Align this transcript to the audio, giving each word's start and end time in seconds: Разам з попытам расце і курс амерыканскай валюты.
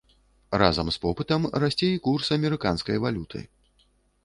Разам 0.61 0.87
з 0.95 0.99
попытам 1.03 1.45
расце 1.65 1.91
і 1.97 2.01
курс 2.09 2.33
амерыканскай 2.39 2.97
валюты. 3.07 3.47